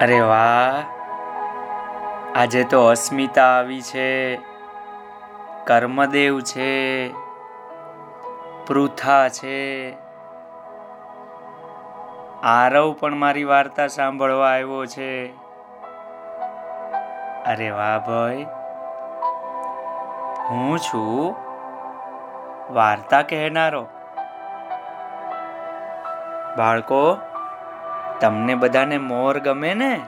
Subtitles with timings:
[0.00, 0.84] અરે વાહ.
[2.34, 4.36] આજે તો અસ્મિતા આવી છે.
[5.64, 7.08] કર્મદેવ છે.
[8.66, 9.92] પૃથા છે.
[12.42, 15.26] આરવ પણ મારી વાર્તા સાંભળવા આવ્યો છે.
[17.44, 18.46] અરે વાહ ભાઈ.
[20.50, 21.34] હું છું
[22.74, 23.86] વાર્તા કહેનારો.
[26.56, 27.18] બાળકો
[28.20, 30.00] તમને બધાને મોર ગમે ને?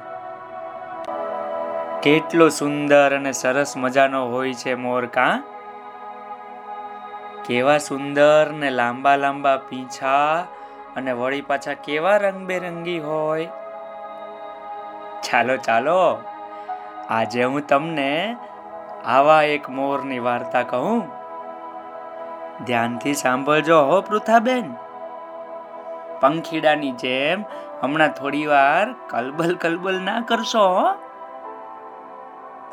[2.02, 5.42] કેટલો સુંદર અને સરસ મજાનો હોય છે મોર કા?
[7.44, 10.46] કેવા સુંદર ને લાંબા લાંબા પીંછા
[10.96, 13.48] અને વળી પાછા કેવા રંગબેરંગી હોય?
[15.22, 16.24] ચાલો ચાલો.
[17.08, 18.36] આજે હું તમને
[19.06, 21.02] આવા એક મોરની વાર્તા કહું.
[22.64, 24.74] ધ્યાનથી સાંભળજો હો, પૃથાબેન.
[26.20, 27.44] પંખીડાની જેમ
[27.82, 30.68] હમણાં થોડી વાર કલબલ કલબલ ના કરશો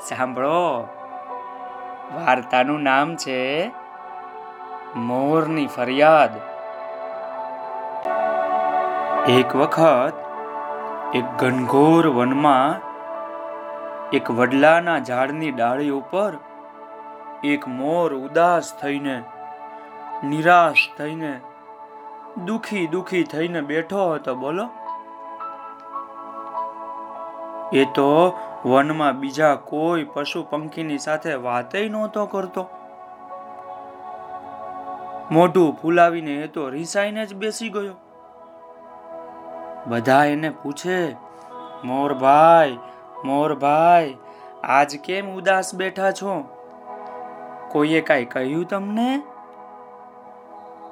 [0.07, 0.87] સાંભળો.
[2.13, 3.71] વાર્તાનું નામ છે
[4.95, 6.33] મોરની ફરિયાદ.
[9.29, 10.15] એક વખત
[11.15, 12.81] એક ઘનઘોર વનમાં
[14.11, 16.33] એક વડલાના ઝાડની ડાળી ઉપર
[17.43, 19.17] એક મોર ઉદાસ થઈને,
[20.23, 21.33] નિરાશ થઈને
[22.37, 24.69] દુખી દુખી થઈને બેઠો હતો, બોલો.
[27.73, 32.69] એ તો વનમાં બીજા કોઈ પશુ પંખીની સાથે વાતય નહોતો કરતો.
[35.31, 37.93] મોઢું ફૂલાવીને એ તો રીસાઈને જ બેસી ગયો.
[39.87, 41.11] બધા એને પૂછે
[41.83, 42.77] મોરભાઈ
[43.25, 44.17] મોરભાઈ
[44.63, 46.43] આજ કેમ ઉદાસ બેઠા છો?
[47.71, 49.32] કોઈએ કાંઈ કહ્યું તમને?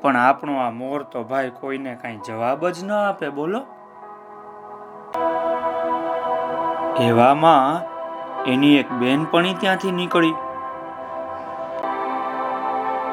[0.02, 3.62] પણ આપણો આ મોર તો ભાઈ કોઈને કાંઈ જવાબ જ ન આપે, બોલો.
[7.04, 7.82] એવામાં
[8.44, 10.36] એની એક બેનપણી ત્યાંથી નીકળી.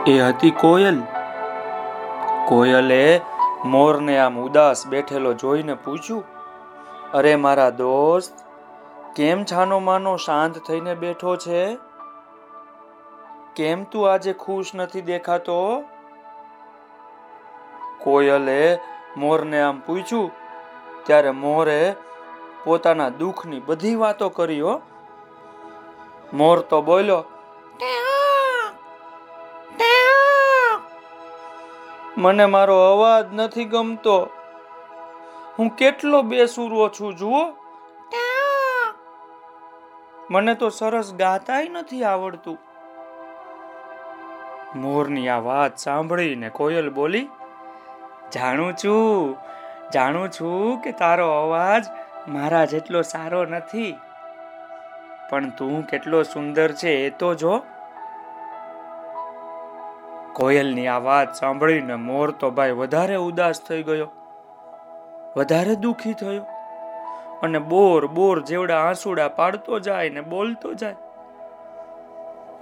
[0.07, 1.01] એ હતી કોયલ.
[2.47, 3.21] કોયલે
[3.65, 6.25] મોરને આમ ઉદાસ બેઠેલો જોઈને પૂછ્યું,
[7.13, 8.33] અરે મારા દોસ્ત,
[9.17, 11.79] કેમ છાનો માનો શાંત થઈને બેઠો છે?
[13.57, 15.85] કેમ તું આજે ખુશ નથી દેખાતો?
[18.01, 18.79] કોયલે
[19.17, 20.31] મોરને આમ પૂછ્યું
[21.07, 21.95] ત્યારે મોરે
[22.65, 24.81] પોતાના દુઃખની બધી વાતો કરી હો.
[26.33, 27.25] મોર તો બોલ્યો
[32.17, 34.29] મને મારો અવાજ નથી ગમતો.
[35.59, 37.45] હું કેટલો બેસુરો છું જુઓ.
[40.31, 42.59] મને તો સરસ ગાતાય નથી આવડતું.
[44.77, 47.29] મોરની આ વાત સાંભળીને કોયલ બોલી
[48.35, 49.37] જાણું છું
[49.95, 51.85] જાણું છું કે તારો અવાજ
[52.29, 53.99] મારા જેટલો સારો નથી.
[55.31, 57.63] પણ તું કેટલો સુંદર છે એ તો જો.
[60.33, 64.11] કોયલની આ વાત સાંભળીને મોર તો ભાઈ વધારે ઉદાસ થઈ ગયો.
[65.37, 66.43] વધારે દુખી થયો.
[67.43, 70.95] અને બોર બોર જેવડા આંસુડા પાડતો જાય ને બોલતો જાય.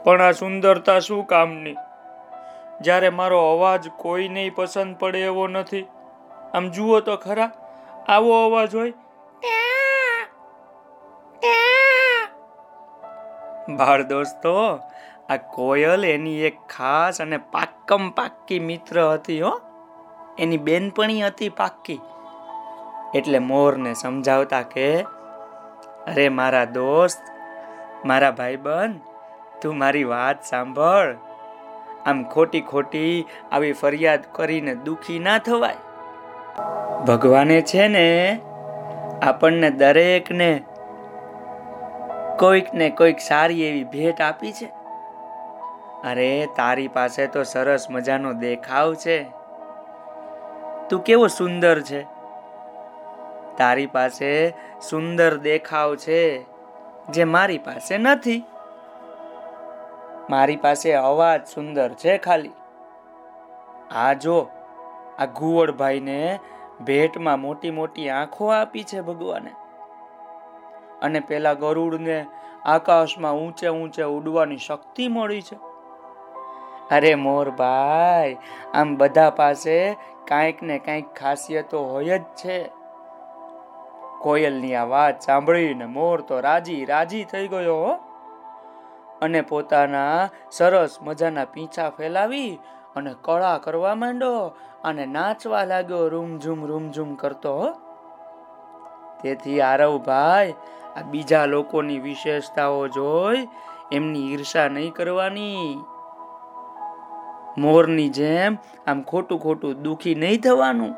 [0.05, 1.77] પણ આ સુંદરતા શું કામની?
[2.81, 5.87] જ્યારે મારો અવાજ કોઈને પસંદ પડે એવો નથી.
[6.55, 7.51] આમ જુઓ તો ખરા,
[8.09, 8.93] આવો અવાજ હોય.
[13.69, 14.81] બાળ દોસ્તો,
[15.31, 19.61] આ કોયલ એની એક ખાસ અને પાક્કમ પાક્કી મિત્ર હતી હો.
[20.39, 22.01] એની બેનપણી હતી પાક્કી.
[23.15, 25.03] એટલે મોરને સમજાવતા કે,
[26.07, 27.21] અરે મારા દોસ્ત,
[28.05, 29.01] મારા ભાઈબંધ,
[29.63, 31.17] તું મારી વાત સાંભળ.
[32.07, 35.75] આમ ખોટી ખોટી આવી ફરિયાદ કરીને દુખી ના થવાય.
[37.05, 38.41] ભગવાને છે ને
[39.23, 40.63] આપણને દરેકને
[42.39, 44.67] કોઈક ને કોઈક સારી એવી ભેટ આપી છે.
[46.05, 49.23] અરે, તારી પાસે તો સરસ મજાનો દેખાવ છે.
[50.91, 52.03] તું કેવો સુંદર છે.
[53.57, 54.51] તારી પાસે
[54.91, 56.43] સુંદર દેખાવ છે
[57.09, 58.45] જે મારી પાસે નથી.
[60.31, 62.51] મારી પાસે અવાજ સુંદર છે ખાલી.
[63.95, 64.49] આ જો,
[65.19, 66.39] આ ગુવળભાઈને
[66.85, 69.51] ભેટમાં મોટી મોટી આંખો આપી છે ભગવાને.
[71.03, 72.27] અને પેલા ગરુડને
[72.65, 75.57] આકાશમાં ઊંચે ઊંચે ઉડવાની શક્તિ મળી છે.
[76.91, 78.37] અરે મોરભાઈ
[78.75, 79.97] આમ બધા પાસે
[80.29, 82.71] કાંઈક ને કાંઈક ખાસિયતો હોય જ છે.
[84.21, 88.06] કોયલની આ વાત સાંભળીને મોર તો રાજી રાજી થઈ ગયો હો.
[89.23, 92.59] અને પોતાના સરસ મજાના પીંછા ફેલાવી
[92.97, 94.47] અને કળા કરવા માંડો
[94.85, 97.77] અને નાચવા લાગ્યો, રૂમઝુમ રૂમઝુમ કરતો
[99.23, 100.55] તેથી આરવભાઈ
[100.97, 103.49] આ બીજા લોકોની વિશેષતાઓ જોઈ
[103.93, 105.79] એમની ઈર્ષા નહીં કરવાની.
[107.59, 110.95] મોરની જેમ આમ ખોટું ખોટું દુખી નહીં થવાનું.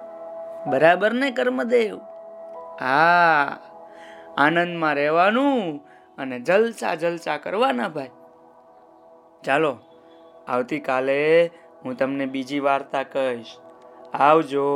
[0.70, 1.98] બરાબર ને, કર્મદેવ?
[2.80, 3.56] હા,
[4.36, 5.80] આનંદમાં રહેવાનું
[6.18, 8.10] અને જલસા જલસા કરવાના ભાઈ.
[9.44, 9.78] ચાલો
[10.48, 11.50] આવતીકાલે
[11.84, 13.46] હું તમને બીજી વાર્તા કહીશ.
[14.14, 14.66] આવજો.